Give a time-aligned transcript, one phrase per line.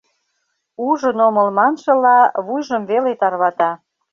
[0.87, 3.71] «Ужын омыл» маншыла, вуйжым веле тарвата.